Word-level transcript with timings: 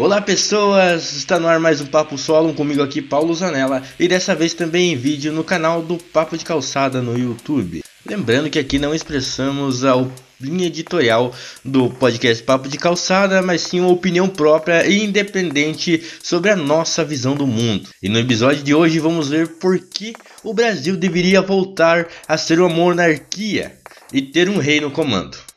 Olá 0.00 0.18
pessoas, 0.18 1.12
está 1.12 1.38
no 1.38 1.46
ar 1.46 1.60
mais 1.60 1.82
um 1.82 1.84
Papo 1.84 2.16
Solo 2.16 2.54
comigo 2.54 2.82
aqui 2.82 3.02
Paulo 3.02 3.34
Zanella 3.34 3.82
e 3.98 4.08
dessa 4.08 4.34
vez 4.34 4.54
também 4.54 4.94
em 4.94 4.96
vídeo 4.96 5.30
no 5.30 5.44
canal 5.44 5.82
do 5.82 5.98
Papo 5.98 6.38
de 6.38 6.44
Calçada 6.44 7.02
no 7.02 7.18
YouTube. 7.18 7.82
Lembrando 8.06 8.48
que 8.48 8.58
aqui 8.58 8.78
não 8.78 8.94
expressamos 8.94 9.84
a 9.84 9.92
linha 10.40 10.68
editorial 10.68 11.34
do 11.62 11.90
podcast 11.90 12.42
Papo 12.42 12.66
de 12.66 12.78
Calçada, 12.78 13.42
mas 13.42 13.60
sim 13.60 13.78
uma 13.78 13.90
opinião 13.90 14.26
própria 14.26 14.86
e 14.86 15.04
independente 15.04 16.02
sobre 16.22 16.50
a 16.50 16.56
nossa 16.56 17.04
visão 17.04 17.34
do 17.34 17.46
mundo. 17.46 17.90
E 18.02 18.08
no 18.08 18.18
episódio 18.18 18.62
de 18.62 18.74
hoje 18.74 18.98
vamos 18.98 19.28
ver 19.28 19.48
por 19.58 19.78
que 19.78 20.14
o 20.42 20.54
Brasil 20.54 20.96
deveria 20.96 21.42
voltar 21.42 22.08
a 22.26 22.38
ser 22.38 22.58
uma 22.58 22.70
monarquia 22.70 23.76
e 24.10 24.22
ter 24.22 24.48
um 24.48 24.56
rei 24.56 24.80
no 24.80 24.90
comando. 24.90 25.49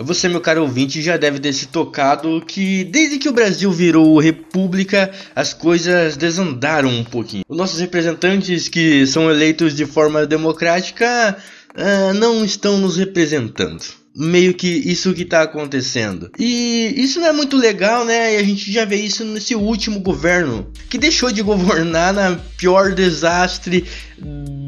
Você, 0.00 0.28
meu 0.28 0.40
caro 0.40 0.62
ouvinte, 0.62 1.02
já 1.02 1.16
deve 1.16 1.40
ter 1.40 1.52
se 1.52 1.66
tocado 1.66 2.40
que 2.46 2.84
desde 2.84 3.18
que 3.18 3.28
o 3.28 3.32
Brasil 3.32 3.70
virou 3.72 4.18
república, 4.18 5.10
as 5.34 5.52
coisas 5.52 6.16
desandaram 6.16 6.88
um 6.88 7.04
pouquinho. 7.04 7.44
Os 7.48 7.56
nossos 7.56 7.80
representantes, 7.80 8.68
que 8.68 9.06
são 9.06 9.28
eleitos 9.28 9.74
de 9.74 9.84
forma 9.84 10.24
democrática, 10.24 11.36
uh, 11.74 12.14
não 12.14 12.44
estão 12.44 12.78
nos 12.78 12.96
representando 12.96 13.98
meio 14.18 14.52
que 14.52 14.66
isso 14.66 15.14
que 15.14 15.24
tá 15.24 15.42
acontecendo. 15.42 16.30
E 16.36 16.92
isso 16.96 17.20
não 17.20 17.28
é 17.28 17.32
muito 17.32 17.56
legal, 17.56 18.04
né? 18.04 18.34
E 18.34 18.36
a 18.36 18.42
gente 18.42 18.72
já 18.72 18.84
vê 18.84 18.96
isso 18.96 19.24
nesse 19.24 19.54
último 19.54 20.00
governo, 20.00 20.72
que 20.90 20.98
deixou 20.98 21.30
de 21.30 21.40
governar 21.40 22.12
na 22.12 22.36
pior 22.56 22.92
desastre 22.92 23.84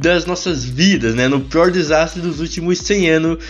das 0.01 0.25
nossas 0.25 0.65
vidas, 0.65 1.17
né? 1.17 1.27
No 1.27 1.41
pior 1.41 1.73
desastre 1.73 2.23
dos 2.23 2.39
últimos 2.39 2.79
100 2.79 3.11
anos. 3.11 3.45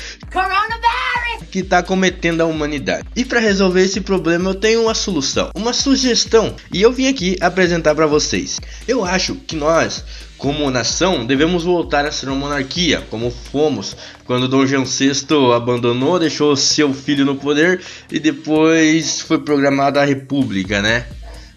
Que 1.50 1.62
tá 1.62 1.82
cometendo 1.82 2.40
a 2.40 2.46
humanidade. 2.46 3.06
E 3.16 3.24
para 3.24 3.40
resolver 3.40 3.82
esse 3.82 4.00
problema 4.00 4.50
eu 4.50 4.54
tenho 4.54 4.82
uma 4.82 4.94
solução, 4.94 5.50
uma 5.54 5.72
sugestão, 5.72 6.54
e 6.72 6.80
eu 6.80 6.92
vim 6.92 7.08
aqui 7.08 7.36
apresentar 7.40 7.94
para 7.94 8.06
vocês. 8.06 8.58
Eu 8.86 9.04
acho 9.04 9.34
que 9.34 9.56
nós 9.56 10.04
como 10.40 10.70
nação, 10.70 11.26
devemos 11.26 11.64
voltar 11.64 12.06
a 12.06 12.10
ser 12.10 12.26
uma 12.30 12.34
monarquia, 12.34 13.02
como 13.10 13.30
fomos 13.30 13.94
quando 14.24 14.48
Dom 14.48 14.64
João 14.64 14.86
VI 14.86 15.12
abandonou, 15.54 16.18
deixou 16.18 16.56
seu 16.56 16.94
filho 16.94 17.26
no 17.26 17.36
poder 17.36 17.82
e 18.10 18.18
depois 18.18 19.20
foi 19.20 19.38
programada 19.38 20.00
a 20.00 20.04
república, 20.04 20.80
né? 20.80 21.04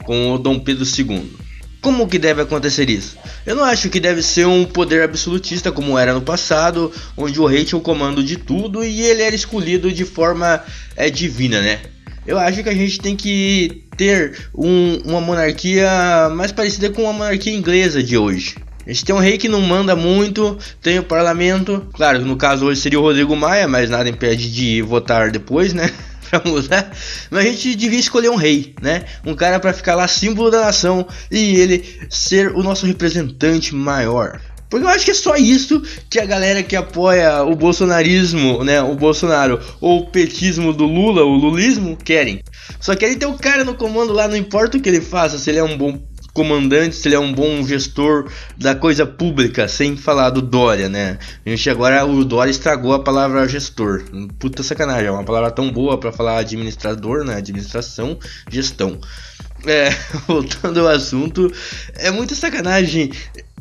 Com 0.04 0.34
o 0.34 0.38
Dom 0.38 0.60
Pedro 0.60 0.84
II. 0.84 1.43
Como 1.84 2.08
que 2.08 2.18
deve 2.18 2.42
acontecer 2.42 2.90
isso? 2.90 3.18
Eu 3.46 3.58
não 3.58 3.66
acho 3.66 3.90
que 3.90 4.00
deve 4.00 4.24
ser 4.24 4.48
um 4.48 4.64
poder 4.64 5.04
absolutista 5.04 5.70
como 5.70 6.00
era 6.00 6.14
no 6.14 6.22
passado, 6.22 6.90
onde 7.18 7.38
o 7.42 7.46
rei 7.46 7.66
tinha 7.66 7.78
o 7.78 7.82
comando 7.82 8.24
de 8.24 8.38
tudo 8.38 8.86
e 8.86 9.02
ele 9.02 9.22
era 9.22 9.36
escolhido 9.36 9.92
de 9.92 10.06
forma 10.06 10.64
é, 10.96 11.10
divina, 11.10 11.62
né? 11.62 11.82
Eu 12.26 12.40
acho 12.40 12.64
que 12.64 12.70
a 12.70 12.74
gente 12.74 13.02
tem 13.02 13.18
que 13.18 13.84
ter 13.98 14.48
um, 14.56 15.02
uma 15.04 15.20
monarquia 15.20 16.30
mais 16.34 16.54
parecida 16.54 16.90
com 16.90 17.06
a 17.08 17.12
monarquia 17.12 17.54
inglesa 17.54 18.02
de 18.02 18.18
hoje. 18.18 18.56
A 18.88 18.90
gente 18.90 19.04
tem 19.04 19.14
um 19.14 19.20
rei 19.20 19.38
que 19.38 19.50
não 19.50 19.60
manda 19.60 19.94
muito, 19.94 20.58
tem 20.82 21.00
o 21.00 21.04
parlamento. 21.04 21.86
Claro, 21.94 22.24
no 22.24 22.38
caso 22.38 22.66
hoje 22.66 22.80
seria 22.80 22.98
o 22.98 23.04
Rodrigo 23.04 23.36
Maia, 23.36 23.68
mas 23.68 23.90
nada 23.90 24.08
impede 24.08 24.50
de 24.50 24.82
votar 24.82 25.32
depois, 25.32 25.74
né? 25.74 25.92
pra 26.30 26.42
mudar. 26.46 26.92
Mas 27.30 27.46
a 27.46 27.50
gente 27.50 27.76
devia 27.76 28.00
escolher 28.00 28.30
um 28.30 28.36
rei, 28.36 28.74
né? 28.82 29.06
Um 29.26 29.36
cara 29.36 29.60
para 29.60 29.74
ficar 29.74 29.96
lá 29.96 30.08
símbolo 30.08 30.50
da 30.50 30.62
nação 30.62 31.08
e 31.30 31.56
ele 31.56 31.84
ser 32.10 32.52
o 32.56 32.64
nosso 32.64 32.86
representante 32.86 33.76
maior. 33.76 34.40
Porque 34.74 34.88
eu 34.88 34.90
acho 34.90 35.06
que 35.06 35.12
é 35.12 35.14
só 35.14 35.36
isso 35.36 35.84
que 36.10 36.20
a 36.20 36.26
galera 36.26 36.64
que 36.64 36.76
apoia 36.76 37.44
o 37.44 37.56
bolsonarismo, 37.56 38.64
né, 38.64 38.82
o 38.82 38.96
Bolsonaro, 38.96 39.60
ou 39.80 40.00
o 40.00 40.08
petismo 40.08 40.74
do 40.74 40.86
Lula, 40.86 41.24
o 41.24 41.36
lulismo, 41.36 41.96
querem. 41.96 42.42
Só 42.80 42.96
querem 42.96 43.16
ter 43.16 43.28
o 43.28 43.38
cara 43.38 43.64
no 43.64 43.76
comando 43.76 44.14
lá, 44.14 44.28
não 44.28 44.36
importa 44.36 44.76
o 44.76 44.82
que 44.82 44.90
ele 44.90 45.00
faça, 45.00 45.38
se 45.38 45.48
ele 45.52 45.60
é 45.60 45.64
um 45.64 45.78
bom 45.78 46.02
comandante, 46.34 46.96
se 46.96 47.08
ele 47.08 47.16
é 47.16 47.20
um 47.20 47.32
bom 47.32 47.66
gestor 47.66 48.30
da 48.58 48.74
coisa 48.74 49.06
pública, 49.06 49.68
sem 49.68 49.96
falar 49.96 50.32
do 50.32 50.42
Dória, 50.42 50.90
né? 50.90 51.20
A 51.46 51.50
gente 51.50 51.70
agora, 51.70 52.04
o 52.06 52.26
Dória 52.26 52.52
estragou 52.52 52.94
a 52.94 53.00
palavra 53.00 53.48
gestor. 53.48 54.04
Puta 54.40 54.64
sacanagem, 54.64 55.08
é 55.08 55.12
uma 55.12 55.24
palavra 55.24 55.52
tão 55.52 55.72
boa 55.72 55.98
para 55.98 56.12
falar 56.12 56.40
administrador, 56.40 57.24
né? 57.24 57.36
Administração, 57.36 58.18
gestão. 58.50 59.00
É, 59.66 59.90
voltando 60.28 60.80
ao 60.80 60.88
assunto, 60.88 61.52
é 61.96 62.10
muita 62.10 62.36
sacanagem 62.36 63.12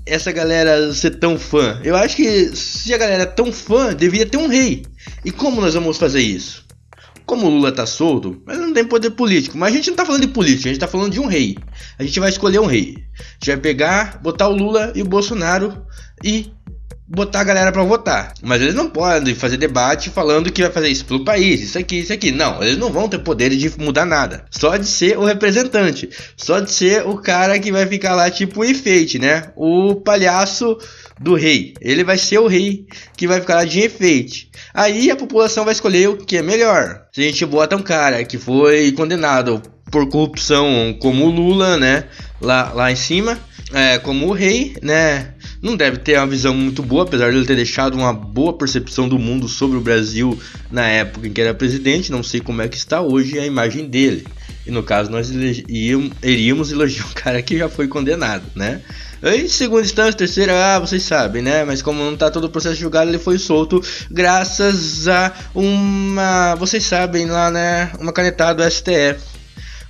essa 0.05 0.33
galera 0.33 0.93
ser 0.93 1.13
tão 1.13 1.39
fã. 1.39 1.81
Eu 1.85 1.97
acho 1.97 2.17
que 2.17 2.57
se 2.57 2.93
a 2.93 2.99
galera 2.99 3.23
é 3.23 3.27
tão 3.27 3.53
fã, 3.53 3.95
devia 3.95 4.27
ter 4.27 4.37
um 4.37 4.49
rei. 4.49 4.85
E 5.25 5.31
como 5.31 5.61
nós 5.61 5.75
vamos 5.75 5.99
fazer 5.99 6.21
isso? 6.21 6.62
Como 7.25 7.47
o 7.47 7.51
Lula 7.51 7.73
tá 7.73 7.87
solto, 7.87 8.43
mas 8.45 8.59
não 8.59 8.73
tem 8.73 8.85
poder 8.85 9.11
político. 9.11 9.57
Mas 9.57 9.73
a 9.73 9.77
gente 9.77 9.91
não 9.91 9.97
tá 9.97 10.05
falando 10.05 10.23
de 10.23 10.29
política, 10.29 10.69
a 10.69 10.73
gente 10.73 10.81
tá 10.81 10.89
falando 10.89 11.13
de 11.13 11.21
um 11.21 11.27
rei. 11.27 11.57
A 11.99 12.03
gente 12.03 12.19
vai 12.19 12.29
escolher 12.29 12.59
um 12.59 12.67
rei. 12.67 13.05
A 13.19 13.35
gente 13.35 13.47
vai 13.47 13.57
pegar, 13.57 14.21
botar 14.23 14.49
o 14.49 14.57
Lula 14.57 14.93
e 14.95 15.03
o 15.03 15.07
Bolsonaro 15.07 15.87
e 16.25 16.53
botar 17.15 17.41
a 17.41 17.45
galera 17.45 17.71
para 17.71 17.83
votar. 17.83 18.33
Mas 18.43 18.63
eles 18.63 18.75
não 18.75 18.89
podem 18.89 19.35
fazer 19.35 19.59
debate 19.59 20.09
falando 20.09 20.51
que 20.51 20.63
vai 20.63 20.73
fazer 20.73 20.89
isso 20.89 21.05
pelo 21.05 21.25
país, 21.25 21.61
isso 21.61 21.79
aqui, 21.79 21.97
isso 22.01 22.13
aqui. 22.13 22.33
Não, 22.33 22.63
eles 22.63 22.79
não 22.79 22.91
vão 22.91 23.07
ter 23.07 23.19
poder 23.19 23.51
de 23.51 23.71
mudar 23.79 24.07
nada. 24.07 24.47
Só 24.51 24.79
de 24.79 24.87
ser 24.87 25.19
o 25.19 25.25
representante. 25.25 26.09
Só 26.37 26.59
de 26.59 26.73
ser 26.73 27.07
o 27.07 27.19
cara 27.19 27.59
que 27.59 27.71
vai 27.71 27.87
ficar 27.87 28.15
lá 28.15 28.31
tipo 28.31 28.61
o 28.61 28.65
enfeite, 28.65 29.19
né? 29.19 29.53
O 29.55 29.97
palhaço 29.97 30.79
do 31.21 31.35
rei. 31.35 31.75
Ele 31.83 32.03
vai 32.03 32.17
ser 32.17 32.39
o 32.39 32.47
rei 32.47 32.87
que 33.15 33.29
vai 33.29 33.41
ficar 33.41 33.57
lá 33.57 33.65
de 33.67 33.85
enfeite. 33.85 34.51
Aí 34.73 35.11
a 35.11 35.17
população 35.17 35.65
vai 35.65 35.75
escolher 35.75 36.09
o 36.09 36.17
que 36.17 36.39
é 36.39 36.43
melhor. 36.43 37.03
Se 37.13 37.21
a 37.21 37.25
gente 37.25 37.45
bota 37.45 37.77
um 37.77 37.83
cara 37.83 38.25
que 38.25 38.39
foi 38.39 38.91
condenado 38.93 39.61
por 39.91 40.09
corrupção 40.09 40.97
como 40.99 41.27
o 41.27 41.31
Lula, 41.31 41.77
né? 41.77 42.05
Lá, 42.41 42.73
lá 42.73 42.91
em 42.91 42.97
cima, 42.97 43.39
é, 43.75 43.99
como 43.99 44.29
o 44.29 44.33
rei, 44.33 44.75
né? 44.83 45.35
Não 45.63 45.77
deve 45.77 45.99
ter 45.99 46.19
uma 46.19 46.27
visão 46.27 46.53
muito 46.53 46.83
boa, 46.83 47.05
apesar 47.05 47.31
de 47.31 47.37
ele 47.37 47.47
ter 47.47 47.55
deixado 47.55 47.95
uma 47.95 48.13
boa 48.13 48.53
percepção 48.53 49.09
do 49.09 49.17
mundo 49.17 49.47
sobre 49.47 49.79
o 49.79 49.81
Brasil 49.81 50.37
na 50.73 50.89
época 50.89 51.29
em 51.29 51.33
que 51.33 51.41
era 51.41 51.55
presidente. 51.55 52.11
Não 52.11 52.23
sei 52.23 52.41
como 52.41 52.61
é 52.61 52.67
que 52.67 52.77
está 52.77 53.01
hoje 53.01 53.39
a 53.39 53.47
imagem 53.47 53.87
dele. 53.87 54.27
E 54.67 54.73
no 54.73 54.83
caso, 54.83 55.09
nós 55.09 55.31
iríamos 55.31 56.73
elogiar 56.73 57.07
um 57.07 57.15
cara 57.15 57.41
que 57.41 57.57
já 57.57 57.69
foi 57.69 57.87
condenado, 57.87 58.45
né? 58.57 58.83
Em 59.23 59.49
segunda 59.49 59.83
instância, 59.83 60.15
terceira, 60.15 60.53
ah, 60.53 60.81
vocês 60.81 61.05
sabem, 61.05 61.43
né? 61.43 61.65
Mas 61.65 61.81
como 61.81 62.03
não 62.03 62.17
tá 62.17 62.29
todo 62.29 62.45
o 62.45 62.51
processo 62.51 62.75
julgado, 62.75 63.09
ele 63.09 63.21
foi 63.21 63.39
solto 63.39 63.81
graças 64.11 65.07
a 65.07 65.33
uma. 65.55 66.57
Vocês 66.57 66.83
sabem 66.83 67.27
lá, 67.27 67.49
né? 67.49 67.93
Uma 68.01 68.13
canetada 68.13 68.65
do 68.65 68.69
STF. 68.69 69.32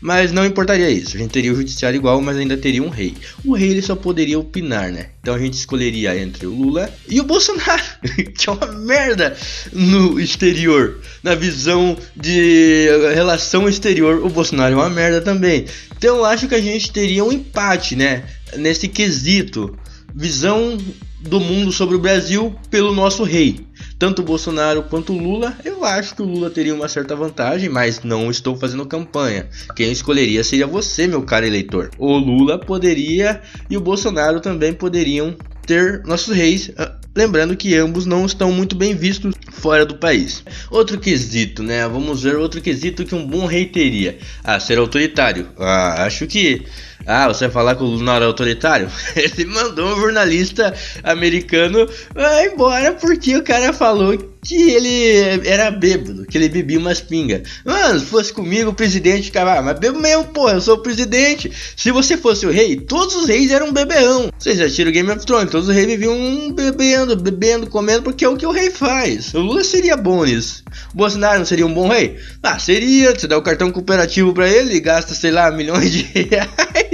Mas 0.02 0.32
não 0.32 0.44
importaria 0.44 0.90
isso, 0.90 1.16
a 1.16 1.20
gente 1.20 1.30
teria 1.30 1.52
o 1.52 1.54
judiciário 1.54 1.96
igual, 1.96 2.20
mas 2.20 2.36
ainda 2.36 2.56
teria 2.56 2.82
um 2.82 2.88
rei. 2.88 3.14
O 3.44 3.54
rei 3.54 3.70
ele 3.70 3.80
só 3.80 3.94
poderia 3.94 4.36
opinar, 4.36 4.90
né? 4.90 5.10
Então 5.20 5.32
a 5.32 5.38
gente 5.38 5.54
escolheria 5.54 6.20
entre 6.20 6.44
o 6.44 6.52
Lula 6.52 6.92
e 7.08 7.20
o 7.20 7.24
Bolsonaro, 7.24 7.84
que 8.36 8.50
é 8.50 8.52
uma 8.52 8.66
merda 8.66 9.36
no 9.72 10.18
exterior. 10.18 10.98
Na 11.22 11.36
visão 11.36 11.96
de 12.16 12.88
relação 13.14 13.68
exterior, 13.68 14.26
o 14.26 14.28
Bolsonaro 14.28 14.74
é 14.74 14.76
uma 14.76 14.90
merda 14.90 15.20
também. 15.20 15.66
Então 15.96 16.16
eu 16.16 16.24
acho 16.24 16.48
que 16.48 16.56
a 16.56 16.60
gente 16.60 16.90
teria 16.90 17.24
um 17.24 17.30
empate, 17.30 17.94
né? 17.94 18.24
Nesse 18.56 18.88
quesito. 18.88 19.78
Visão 20.12 20.76
do 21.20 21.38
mundo 21.38 21.70
sobre 21.70 21.94
o 21.94 22.00
Brasil 22.00 22.54
pelo 22.68 22.92
nosso 22.92 23.22
rei. 23.22 23.64
Tanto 24.02 24.20
Bolsonaro 24.20 24.82
quanto 24.82 25.12
o 25.12 25.16
Lula, 25.16 25.56
eu 25.64 25.84
acho 25.84 26.16
que 26.16 26.22
o 26.22 26.24
Lula 26.24 26.50
teria 26.50 26.74
uma 26.74 26.88
certa 26.88 27.14
vantagem, 27.14 27.68
mas 27.68 28.02
não 28.02 28.32
estou 28.32 28.56
fazendo 28.56 28.84
campanha. 28.84 29.48
Quem 29.76 29.92
escolheria 29.92 30.42
seria 30.42 30.66
você, 30.66 31.06
meu 31.06 31.22
caro 31.22 31.46
eleitor. 31.46 31.88
O 31.96 32.18
Lula 32.18 32.58
poderia 32.58 33.40
e 33.70 33.76
o 33.76 33.80
Bolsonaro 33.80 34.40
também 34.40 34.74
poderiam 34.74 35.36
ter 35.64 36.02
nossos 36.04 36.34
reis. 36.34 36.72
Ah, 36.76 36.96
lembrando 37.14 37.56
que 37.56 37.76
ambos 37.76 38.04
não 38.04 38.26
estão 38.26 38.50
muito 38.50 38.74
bem 38.74 38.92
vistos 38.92 39.36
fora 39.52 39.86
do 39.86 39.94
país. 39.94 40.42
Outro 40.68 40.98
quesito, 40.98 41.62
né? 41.62 41.86
Vamos 41.86 42.24
ver 42.24 42.34
outro 42.34 42.60
quesito 42.60 43.04
que 43.04 43.14
um 43.14 43.24
bom 43.24 43.46
rei 43.46 43.66
teria. 43.66 44.18
Ah, 44.42 44.58
ser 44.58 44.78
autoritário. 44.78 45.46
Ah, 45.56 46.02
acho 46.04 46.26
que 46.26 46.64
ah, 47.06 47.28
você 47.28 47.46
vai 47.46 47.52
falar 47.52 47.74
que 47.74 47.82
o 47.82 47.86
Lula 47.86 48.16
era 48.16 48.26
autoritário? 48.26 48.88
Ele 49.16 49.46
mandou 49.46 49.94
um 49.94 50.00
jornalista 50.00 50.74
americano 51.02 51.88
vai 52.14 52.46
embora 52.46 52.92
porque 52.92 53.36
o 53.36 53.42
cara 53.42 53.72
falou 53.72 54.16
que 54.44 54.72
ele 54.72 55.46
era 55.46 55.70
bêbado, 55.70 56.26
que 56.26 56.36
ele 56.36 56.48
bebia 56.48 56.78
umas 56.78 57.00
pingas. 57.00 57.42
Mano, 57.64 58.00
se 58.00 58.06
fosse 58.06 58.32
comigo, 58.32 58.70
o 58.70 58.74
presidente 58.74 59.26
ficava, 59.26 59.56
ah, 59.58 59.62
mas 59.62 59.78
bebo 59.78 60.00
mesmo, 60.00 60.24
porra, 60.24 60.54
eu 60.54 60.60
sou 60.60 60.74
o 60.74 60.82
presidente. 60.82 61.50
Se 61.76 61.92
você 61.92 62.16
fosse 62.16 62.44
o 62.44 62.50
rei, 62.50 62.76
todos 62.76 63.14
os 63.14 63.28
reis 63.28 63.52
eram 63.52 63.72
bebeão. 63.72 64.30
Vocês 64.36 64.58
já 64.58 64.68
tiram 64.68 64.90
Game 64.90 65.10
of 65.12 65.24
Thrones, 65.24 65.50
todos 65.50 65.68
os 65.68 65.74
reis 65.74 65.86
viviam 65.86 66.52
bebendo, 66.52 67.14
bebendo, 67.14 67.68
comendo, 67.68 68.02
porque 68.02 68.24
é 68.24 68.28
o 68.28 68.36
que 68.36 68.46
o 68.46 68.50
rei 68.50 68.70
faz. 68.70 69.32
O 69.32 69.38
Lula 69.38 69.62
seria 69.62 69.96
bom 69.96 70.24
nisso. 70.24 70.64
O 70.92 70.96
Bolsonaro 70.96 71.38
não 71.38 71.46
seria 71.46 71.66
um 71.66 71.72
bom 71.72 71.88
rei? 71.88 72.18
Ah, 72.42 72.58
seria. 72.58 73.14
Você 73.16 73.28
dá 73.28 73.38
o 73.38 73.42
cartão 73.42 73.70
cooperativo 73.70 74.34
para 74.34 74.48
ele 74.48 74.74
e 74.74 74.80
gasta, 74.80 75.14
sei 75.14 75.30
lá, 75.30 75.52
milhões 75.52 75.92
de 75.92 76.02
reais 76.18 76.91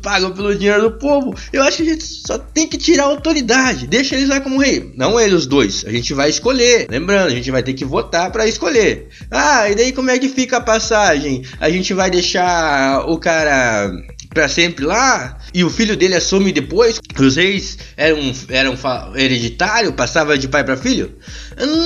pagam 0.00 0.32
pelo 0.32 0.54
dinheiro 0.54 0.82
do 0.82 0.98
povo. 0.98 1.34
Eu 1.52 1.62
acho 1.62 1.78
que 1.78 1.82
a 1.82 1.92
gente 1.92 2.04
só 2.04 2.38
tem 2.38 2.66
que 2.66 2.76
tirar 2.76 3.04
a 3.04 3.06
autoridade. 3.06 3.86
Deixa 3.86 4.14
eles 4.14 4.28
lá 4.28 4.40
como 4.40 4.58
rei. 4.58 4.92
Não 4.96 5.18
eles 5.18 5.32
os 5.32 5.46
dois. 5.46 5.84
A 5.86 5.90
gente 5.90 6.14
vai 6.14 6.30
escolher. 6.30 6.86
Lembrando, 6.90 7.28
a 7.28 7.34
gente 7.34 7.50
vai 7.50 7.62
ter 7.62 7.74
que 7.74 7.84
votar 7.84 8.30
para 8.30 8.46
escolher. 8.46 9.08
Ah, 9.30 9.70
e 9.70 9.74
daí 9.74 9.92
como 9.92 10.10
é 10.10 10.18
que 10.18 10.28
fica 10.28 10.58
a 10.58 10.60
passagem? 10.60 11.42
A 11.60 11.70
gente 11.70 11.94
vai 11.94 12.10
deixar 12.10 13.08
o 13.08 13.18
cara 13.18 13.90
para 14.30 14.48
sempre 14.48 14.84
lá 14.84 15.38
e 15.54 15.64
o 15.64 15.70
filho 15.70 15.96
dele 15.96 16.14
assume 16.14 16.52
depois. 16.52 17.00
Os 17.18 17.36
reis 17.36 17.78
eram, 17.96 18.32
eram 18.48 18.76
hereditário, 19.14 19.92
passava 19.92 20.36
de 20.38 20.48
pai 20.48 20.64
para 20.64 20.76
filho. 20.76 21.12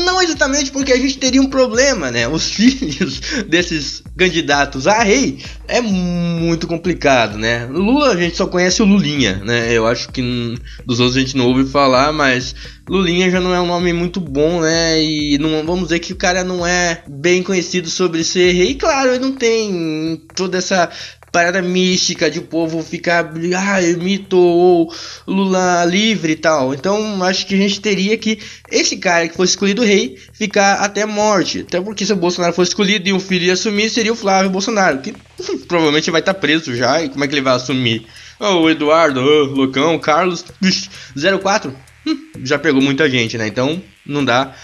Não 0.05 0.23
exatamente 0.23 0.71
porque 0.71 0.93
a 0.93 0.97
gente 0.97 1.19
teria 1.19 1.43
um 1.43 1.51
problema, 1.51 2.11
né? 2.11 2.29
Os 2.29 2.51
filhos 2.53 3.21
desses 3.49 4.03
candidatos 4.17 4.87
a 4.87 5.03
rei 5.03 5.39
é 5.69 5.81
muito 5.81 6.67
complicado, 6.67 7.37
né? 7.37 7.67
Lula 7.67 8.13
a 8.13 8.17
gente 8.17 8.37
só 8.37 8.47
conhece 8.47 8.83
o 8.83 8.87
Lulinha, 8.87 9.43
né? 9.45 9.73
Eu 9.73 9.87
acho 9.87 10.09
que 10.11 10.23
dos 10.85 11.01
outros 11.01 11.17
a 11.17 11.21
gente 11.21 11.37
não 11.37 11.47
ouve 11.47 11.69
falar, 11.69 12.13
mas 12.13 12.55
Lulinha 12.89 13.31
já 13.31 13.41
não 13.41 13.55
é 13.55 13.61
um 13.61 13.67
nome 13.67 13.93
muito 13.93 14.21
bom, 14.21 14.61
né? 14.61 15.03
E 15.03 15.39
não, 15.39 15.65
vamos 15.67 15.85
dizer 15.85 15.99
que 15.99 16.13
o 16.13 16.17
cara 16.17 16.45
não 16.45 16.67
é 16.67 17.03
bem 17.09 17.43
conhecido 17.43 17.91
sobre 17.91 18.23
ser 18.23 18.53
rei. 18.53 18.75
Claro, 18.75 19.11
ele 19.11 19.19
não 19.19 19.33
tem 19.33 20.23
toda 20.35 20.59
essa 20.59 20.91
parada 21.37 21.61
mística 21.61 22.31
de 22.31 22.39
o 22.39 22.43
povo 22.45 22.83
ficar, 22.83 23.27
ah, 23.27 23.83
mito 23.99 24.39
ou 24.39 24.91
Lula 25.27 25.85
livre 25.85 26.33
e 26.33 26.37
tal. 26.37 26.73
Então 26.73 27.23
acho 27.23 27.47
que 27.47 27.55
a 27.55 27.59
gente 27.59 27.79
teria 27.79 28.17
que 28.17 28.39
esse 28.71 28.97
cara 28.97 29.29
que 29.29 29.37
fosse 29.37 29.53
escolhido 29.53 29.85
rei 29.85 30.17
ficar 30.33 30.77
até 30.77 31.05
morte. 31.05 31.61
Até 31.61 31.79
porque 31.79 32.07
se 32.07 32.13
o 32.15 32.17
Bolsonaro 32.17 32.55
fosse 32.55 32.71
escolhido 32.71 33.07
e 33.07 33.13
um 33.13 33.21
filho 33.21 33.45
ia 33.45 33.53
assumir, 33.53 33.91
seria 33.91 34.15
o 34.15 34.17
Flávio 34.17 34.51
Bolsonaro, 34.51 35.03
que 35.03 35.13
provavelmente 35.69 36.11
vai 36.11 36.23
estar 36.23 36.33
tá 36.33 36.41
preso 36.41 36.75
já. 36.75 37.03
E 37.03 37.11
como 37.11 37.23
é 37.23 37.29
que 37.29 37.35
ele 37.35 37.43
vai 37.43 37.55
assumir? 37.55 38.07
Oh, 38.41 38.63
o 38.63 38.71
Eduardo, 38.71 39.21
oh, 39.21 39.45
Lucão, 39.45 39.99
Carlos, 39.99 40.43
04. 41.43 41.77
Hum, 42.07 42.17
já 42.45 42.59
pegou 42.59 42.81
muita 42.81 43.11
gente, 43.11 43.37
né? 43.37 43.47
Então 43.47 43.83
não 44.07 44.25
dá. 44.25 44.55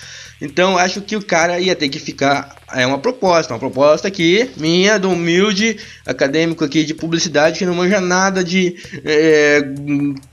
Então 0.43 0.77
acho 0.77 1.01
que 1.01 1.15
o 1.15 1.23
cara 1.23 1.61
ia 1.61 1.77
ter 1.77 1.89
que 1.89 2.01
ficar. 2.01 2.57
É 2.73 2.85
uma 2.85 2.99
proposta, 2.99 3.53
uma 3.53 3.61
proposta 3.61 4.09
aqui, 4.09 4.51
minha, 4.57 4.99
do 4.99 5.11
humilde 5.11 5.79
acadêmico 6.05 6.65
aqui 6.65 6.83
de 6.85 6.95
publicidade 6.95 7.61
que 7.61 7.65
não 7.65 7.77
manja 7.77 8.01
nada 8.01 8.43
de 8.43 8.75
é, 9.05 9.63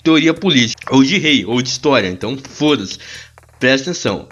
teoria 0.03 0.33
política, 0.33 0.95
ou 0.95 1.03
de 1.03 1.19
rei, 1.19 1.45
ou 1.45 1.61
de 1.61 1.69
história. 1.69 2.07
Então 2.07 2.35
foda-se. 2.37 2.97
Presta 3.59 3.91
atenção. 3.91 4.27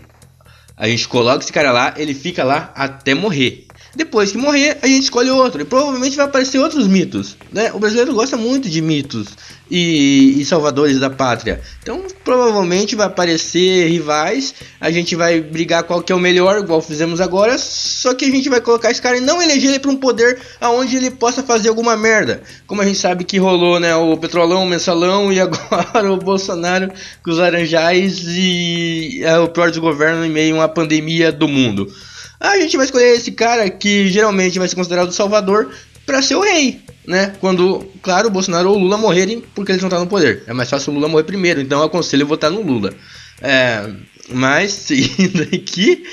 A 0.75 0.87
gente 0.87 1.07
coloca 1.07 1.43
esse 1.43 1.53
cara 1.53 1.71
lá, 1.71 1.93
ele 1.95 2.15
fica 2.15 2.43
lá 2.43 2.71
até 2.75 3.13
morrer. 3.13 3.66
Depois 3.97 4.31
que 4.31 4.37
morrer, 4.37 4.77
a 4.83 4.85
gente 4.85 5.05
escolhe 5.05 5.31
outro. 5.31 5.59
E 5.59 5.65
provavelmente 5.65 6.15
vai 6.15 6.27
aparecer 6.27 6.59
outros 6.59 6.85
mitos. 6.85 7.35
Né? 7.51 7.71
O 7.73 7.79
brasileiro 7.79 8.13
gosta 8.13 8.37
muito 8.37 8.69
de 8.69 8.79
mitos 8.79 9.29
e, 9.71 10.39
e, 10.39 10.45
salvadores 10.45 10.99
da 10.99 11.09
pátria. 11.09 11.59
Então, 11.81 12.03
provavelmente 12.23 12.95
vai 12.95 13.07
aparecer 13.07 13.87
rivais. 13.87 14.53
A 14.79 14.91
gente 14.91 15.15
vai 15.15 15.41
brigar 15.41 15.81
qual 15.81 15.99
que 16.03 16.11
é 16.11 16.15
o 16.15 16.19
melhor, 16.19 16.59
igual 16.59 16.79
fizemos 16.79 17.19
agora. 17.19 17.57
Só 17.57 18.13
que 18.13 18.25
a 18.25 18.29
gente 18.29 18.47
vai 18.49 18.61
colocar 18.61 18.91
esse 18.91 19.01
cara 19.01 19.17
e 19.17 19.21
não 19.21 19.41
eleger 19.41 19.71
ele 19.71 19.79
para 19.79 19.89
um 19.89 19.95
poder 19.95 20.39
aonde 20.61 20.95
ele 20.95 21.09
possa 21.09 21.41
fazer 21.41 21.69
alguma 21.69 21.97
merda. 21.97 22.43
Como 22.67 22.83
a 22.83 22.85
gente 22.85 22.99
sabe 22.99 23.23
que 23.23 23.39
rolou, 23.39 23.79
né? 23.79 23.95
O 23.95 24.15
Petrolão, 24.15 24.63
o 24.63 24.67
Mensalão 24.67 25.33
e 25.33 25.39
agora 25.41 26.13
o 26.13 26.17
Bolsonaro 26.17 26.91
com 27.23 27.31
os 27.31 27.39
Laranjais 27.39 28.25
e 28.27 29.21
é, 29.23 29.39
o 29.39 29.47
pior 29.47 29.71
desgoverno 29.71 30.23
em 30.23 30.29
meio 30.29 30.53
a 30.53 30.59
uma 30.59 30.69
pandemia 30.69 31.31
do 31.31 31.47
mundo. 31.47 31.91
A 32.39 32.59
gente 32.59 32.77
vai 32.77 32.85
escolher 32.85 33.15
esse 33.15 33.31
cara 33.31 33.69
que 33.69 34.07
geralmente 34.09 34.59
vai 34.59 34.67
ser 34.67 34.75
considerado 34.75 35.09
o 35.09 35.13
salvador 35.13 35.71
para 36.05 36.21
ser 36.21 36.35
o 36.35 36.41
rei, 36.41 36.79
né? 37.05 37.35
Quando, 37.39 37.85
claro, 38.01 38.29
Bolsonaro 38.29 38.69
ou 38.69 38.77
Lula 38.77 38.97
morrerem 38.97 39.43
porque 39.53 39.71
eles 39.71 39.81
não 39.81 39.89
estão 39.89 39.99
no 39.99 40.07
poder. 40.07 40.43
É 40.47 40.53
mais 40.53 40.69
fácil 40.69 40.91
o 40.91 40.95
Lula 40.95 41.07
morrer 41.07 41.23
primeiro, 41.23 41.59
então 41.59 41.79
eu 41.79 41.85
aconselho 41.85 42.25
votar 42.25 42.49
no 42.49 42.61
Lula. 42.61 42.93
É, 43.41 43.89
mas, 44.29 44.71
seguindo 44.87 45.41
aqui, 45.43 46.03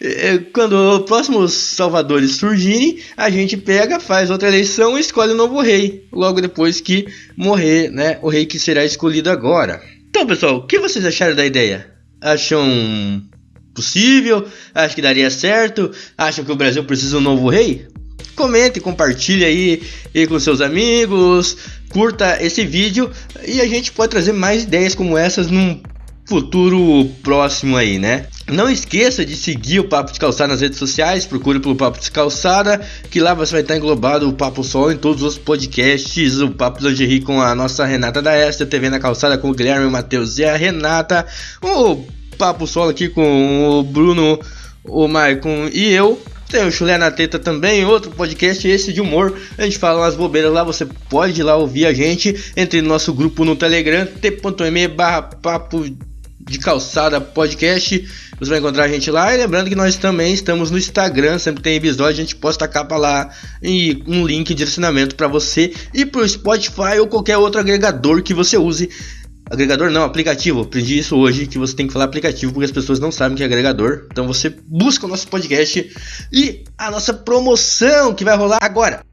é, 0.00 0.38
quando 0.52 0.72
os 0.72 1.04
próximos 1.04 1.52
salvadores 1.52 2.36
surgirem, 2.36 2.98
a 3.16 3.30
gente 3.30 3.56
pega, 3.56 4.00
faz 4.00 4.30
outra 4.30 4.48
eleição 4.48 4.96
e 4.96 5.00
escolhe 5.00 5.32
o 5.32 5.34
um 5.34 5.38
novo 5.38 5.60
rei, 5.60 6.06
logo 6.12 6.40
depois 6.40 6.80
que 6.80 7.06
morrer, 7.36 7.90
né? 7.90 8.18
O 8.22 8.28
rei 8.28 8.46
que 8.46 8.58
será 8.58 8.84
escolhido 8.84 9.30
agora. 9.30 9.82
Então, 10.08 10.26
pessoal, 10.26 10.56
o 10.56 10.66
que 10.66 10.78
vocês 10.78 11.04
acharam 11.04 11.34
da 11.34 11.44
ideia? 11.44 11.92
Acham 12.20 13.22
possível? 13.74 14.46
Acham 14.74 14.94
que 14.94 15.02
daria 15.02 15.30
certo? 15.30 15.90
Acham 16.16 16.44
que 16.44 16.52
o 16.52 16.56
Brasil 16.56 16.84
precisa 16.84 17.10
de 17.10 17.16
um 17.16 17.20
novo 17.20 17.48
rei? 17.48 17.86
Comente, 18.34 18.80
compartilhe 18.80 19.44
aí, 19.44 19.82
aí 20.14 20.26
com 20.26 20.38
seus 20.40 20.60
amigos, 20.60 21.56
curta 21.90 22.42
esse 22.42 22.64
vídeo 22.64 23.10
e 23.46 23.60
a 23.60 23.66
gente 23.66 23.92
pode 23.92 24.10
trazer 24.10 24.32
mais 24.32 24.64
ideias 24.64 24.94
como 24.94 25.16
essas 25.16 25.48
num 25.48 25.80
futuro 26.26 27.08
próximo 27.22 27.76
aí, 27.76 27.98
né? 27.98 28.26
Não 28.50 28.68
esqueça 28.68 29.24
de 29.24 29.36
seguir 29.36 29.80
o 29.80 29.88
Papo 29.88 30.12
de 30.12 30.18
Calçada 30.18 30.52
nas 30.52 30.60
redes 30.60 30.78
sociais, 30.78 31.26
procure 31.26 31.60
pelo 31.60 31.76
Papo 31.76 32.00
de 32.00 32.10
Calçada, 32.10 32.80
que 33.10 33.20
lá 33.20 33.34
você 33.34 33.52
vai 33.52 33.60
estar 33.60 33.76
englobado 33.76 34.28
o 34.28 34.32
Papo 34.32 34.64
Sol 34.64 34.90
em 34.90 34.96
todos 34.96 35.22
os 35.22 35.38
podcasts, 35.38 36.40
o 36.40 36.50
Papo 36.50 36.86
Lingerie 36.86 37.20
com 37.20 37.40
a 37.40 37.54
nossa 37.54 37.84
Renata 37.84 38.20
da 38.20 38.32
Esta, 38.32 38.66
TV 38.66 38.90
na 38.90 38.98
Calçada 38.98 39.38
com 39.38 39.50
o 39.50 39.54
Guilherme, 39.54 39.86
o 39.86 39.90
Matheus 39.90 40.38
e 40.38 40.44
a 40.44 40.56
Renata, 40.56 41.26
o 41.62 42.04
Papo 42.34 42.66
Solo 42.66 42.90
aqui 42.90 43.08
com 43.08 43.78
o 43.78 43.82
Bruno, 43.82 44.38
o 44.84 45.08
Maicon 45.08 45.68
e 45.72 45.92
eu. 45.92 46.20
Tem 46.48 46.64
o 46.64 46.70
Chulé 46.70 46.96
na 46.98 47.10
Teta 47.10 47.38
também, 47.38 47.84
outro 47.84 48.10
podcast 48.10 48.68
esse 48.68 48.92
de 48.92 49.00
humor. 49.00 49.36
A 49.58 49.64
gente 49.64 49.78
fala 49.78 50.00
umas 50.00 50.14
bobeiras 50.14 50.52
lá, 50.52 50.62
você 50.62 50.86
pode 51.08 51.40
ir 51.40 51.42
lá 51.42 51.56
ouvir 51.56 51.86
a 51.86 51.92
gente. 51.92 52.52
Entre 52.56 52.80
no 52.80 52.88
nosso 52.88 53.12
grupo 53.12 53.44
no 53.44 53.56
Telegram, 53.56 54.06
t.me 54.06 54.88
barra 54.88 55.22
papo 55.22 55.84
de 56.38 56.58
calçada 56.58 57.20
podcast. 57.20 58.06
Você 58.38 58.50
vai 58.50 58.58
encontrar 58.58 58.84
a 58.84 58.88
gente 58.88 59.10
lá. 59.10 59.34
E 59.34 59.38
lembrando 59.38 59.68
que 59.68 59.74
nós 59.74 59.96
também 59.96 60.34
estamos 60.34 60.70
no 60.70 60.78
Instagram, 60.78 61.38
sempre 61.38 61.62
tem 61.62 61.76
episódio, 61.76 62.12
a 62.12 62.24
gente 62.24 62.36
posta 62.36 62.66
a 62.66 62.68
capa 62.68 62.96
lá 62.96 63.30
e 63.62 64.02
um 64.06 64.26
link 64.26 64.48
de 64.48 64.54
direcionamento 64.54 65.14
para 65.14 65.26
você 65.26 65.72
e 65.92 66.04
pro 66.04 66.28
Spotify 66.28 66.98
ou 67.00 67.06
qualquer 67.06 67.38
outro 67.38 67.60
agregador 67.60 68.22
que 68.22 68.34
você 68.34 68.56
use. 68.56 68.90
Agregador 69.50 69.90
não, 69.90 70.04
aplicativo. 70.04 70.62
Aprendi 70.62 70.98
isso 70.98 71.16
hoje 71.16 71.46
que 71.46 71.58
você 71.58 71.76
tem 71.76 71.86
que 71.86 71.92
falar 71.92 72.06
aplicativo 72.06 72.52
porque 72.52 72.64
as 72.64 72.72
pessoas 72.72 72.98
não 72.98 73.12
sabem 73.12 73.36
que 73.36 73.42
é 73.42 73.46
agregador. 73.46 74.06
Então 74.10 74.26
você 74.26 74.48
busca 74.66 75.06
o 75.06 75.08
nosso 75.08 75.28
podcast 75.28 75.90
e 76.32 76.64
a 76.78 76.90
nossa 76.90 77.12
promoção 77.12 78.14
que 78.14 78.24
vai 78.24 78.36
rolar 78.36 78.58
agora. 78.60 79.04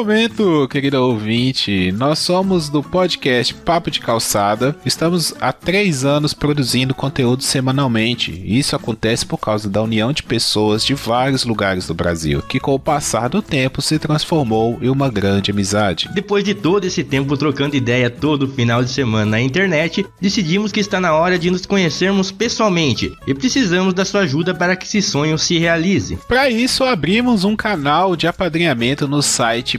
Momento, 0.00 0.66
querido 0.68 0.96
ouvinte. 0.96 1.92
Nós 1.92 2.20
somos 2.20 2.70
do 2.70 2.82
podcast 2.82 3.52
Papo 3.52 3.90
de 3.90 4.00
Calçada. 4.00 4.74
Estamos 4.82 5.34
há 5.38 5.52
três 5.52 6.06
anos 6.06 6.32
produzindo 6.32 6.94
conteúdo 6.94 7.42
semanalmente. 7.42 8.42
Isso 8.46 8.74
acontece 8.74 9.26
por 9.26 9.36
causa 9.36 9.68
da 9.68 9.82
união 9.82 10.10
de 10.10 10.22
pessoas 10.22 10.86
de 10.86 10.94
vários 10.94 11.44
lugares 11.44 11.86
do 11.86 11.92
Brasil, 11.92 12.40
que 12.40 12.58
com 12.58 12.74
o 12.74 12.78
passar 12.78 13.28
do 13.28 13.42
tempo 13.42 13.82
se 13.82 13.98
transformou 13.98 14.78
em 14.80 14.88
uma 14.88 15.10
grande 15.10 15.50
amizade. 15.50 16.08
Depois 16.14 16.42
de 16.44 16.54
todo 16.54 16.86
esse 16.86 17.04
tempo 17.04 17.36
trocando 17.36 17.76
ideia 17.76 18.08
todo 18.08 18.48
final 18.48 18.82
de 18.82 18.88
semana 18.88 19.32
na 19.32 19.40
internet, 19.40 20.06
decidimos 20.18 20.72
que 20.72 20.80
está 20.80 20.98
na 20.98 21.12
hora 21.12 21.38
de 21.38 21.50
nos 21.50 21.66
conhecermos 21.66 22.32
pessoalmente 22.32 23.12
e 23.26 23.34
precisamos 23.34 23.92
da 23.92 24.06
sua 24.06 24.22
ajuda 24.22 24.54
para 24.54 24.76
que 24.76 24.86
esse 24.86 25.02
sonho 25.02 25.36
se 25.36 25.58
realize. 25.58 26.18
Para 26.26 26.48
isso, 26.48 26.84
abrimos 26.84 27.44
um 27.44 27.54
canal 27.54 28.16
de 28.16 28.26
apadrinhamento 28.26 29.06
no 29.06 29.20
site 29.20 29.78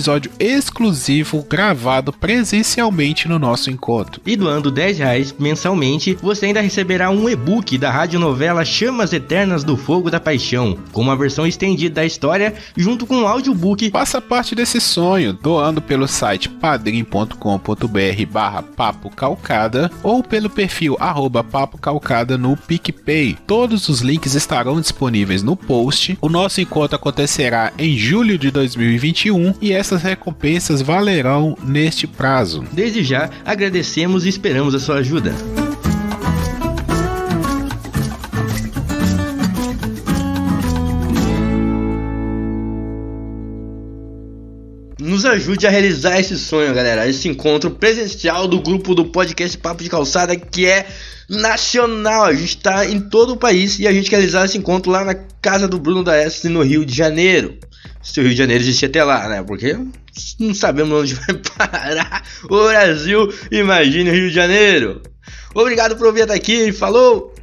episódio 0.00 0.32
exclusivo 0.40 1.44
gravado 1.46 2.10
presencialmente 2.10 3.28
no 3.28 3.38
nosso 3.38 3.70
encontro. 3.70 4.22
E 4.24 4.34
doando 4.34 4.70
10 4.70 4.98
reais 4.98 5.34
mensalmente, 5.38 6.16
você 6.22 6.46
ainda 6.46 6.62
receberá 6.62 7.10
um 7.10 7.28
e-book 7.28 7.76
da 7.76 7.90
radionovela 7.90 8.64
Chamas 8.64 9.12
Eternas 9.12 9.62
do 9.62 9.76
Fogo 9.76 10.10
da 10.10 10.18
Paixão, 10.18 10.78
com 10.90 11.02
uma 11.02 11.14
versão 11.14 11.46
estendida 11.46 11.96
da 11.96 12.06
história, 12.06 12.54
junto 12.74 13.06
com 13.06 13.18
um 13.18 13.28
audiobook. 13.28 13.90
Faça 13.90 14.22
parte 14.22 14.54
desse 14.54 14.80
sonho, 14.80 15.34
doando 15.34 15.82
pelo 15.82 16.08
site 16.08 16.48
padrim.com.br 16.48 17.36
barra 18.30 18.62
papo 18.62 19.10
calcada 19.10 19.90
ou 20.02 20.22
pelo 20.22 20.48
perfil 20.48 20.96
arroba 20.98 21.44
papo 21.44 21.76
calcada 21.76 22.38
no 22.38 22.56
PicPay. 22.56 23.36
Todos 23.46 23.90
os 23.90 24.00
links 24.00 24.34
estarão 24.34 24.80
disponíveis 24.80 25.42
no 25.42 25.54
post. 25.54 26.16
O 26.22 26.30
nosso 26.30 26.58
encontro 26.62 26.96
acontecerá 26.96 27.70
em 27.78 27.98
julho 27.98 28.38
de 28.38 28.50
2021 28.50 29.56
e 29.60 29.74
essas 29.90 30.02
recompensas 30.02 30.80
valerão 30.80 31.56
neste 31.64 32.06
prazo. 32.06 32.64
Desde 32.70 33.02
já, 33.02 33.28
agradecemos 33.44 34.24
e 34.24 34.28
esperamos 34.28 34.72
a 34.72 34.78
sua 34.78 34.96
ajuda. 34.96 35.34
Nos 45.00 45.24
ajude 45.24 45.66
a 45.66 45.70
realizar 45.70 46.20
esse 46.20 46.38
sonho, 46.38 46.72
galera. 46.72 47.08
Esse 47.08 47.28
encontro 47.28 47.72
presencial 47.72 48.46
do 48.46 48.60
grupo 48.60 48.94
do 48.94 49.06
podcast 49.06 49.58
Papo 49.58 49.82
de 49.82 49.90
Calçada 49.90 50.36
que 50.36 50.66
é 50.66 50.86
nacional. 51.28 52.26
A 52.26 52.32
gente 52.32 52.56
está 52.56 52.86
em 52.86 53.00
todo 53.00 53.32
o 53.32 53.36
país 53.36 53.80
e 53.80 53.88
a 53.88 53.92
gente 53.92 54.08
quer 54.08 54.16
realizar 54.16 54.44
esse 54.44 54.56
encontro 54.56 54.92
lá 54.92 55.04
na 55.04 55.16
casa 55.42 55.66
do 55.66 55.80
Bruno 55.80 56.04
da 56.04 56.14
S 56.14 56.48
no 56.48 56.62
Rio 56.62 56.86
de 56.86 56.94
Janeiro. 56.94 57.58
Se 58.02 58.20
o 58.20 58.22
Rio 58.22 58.32
de 58.32 58.38
Janeiro 58.38 58.62
existir 58.62 58.86
até 58.86 59.04
lá, 59.04 59.28
né? 59.28 59.42
Porque 59.42 59.76
não 60.38 60.54
sabemos 60.54 61.00
onde 61.00 61.14
vai 61.14 61.34
parar 61.56 62.24
o 62.44 62.68
Brasil. 62.68 63.32
Imagine 63.50 64.10
o 64.10 64.12
Rio 64.12 64.28
de 64.28 64.34
Janeiro. 64.34 65.02
Obrigado 65.54 65.96
por 65.96 66.06
ouvir 66.06 66.22
até 66.22 66.34
aqui. 66.34 66.72
Falou! 66.72 67.34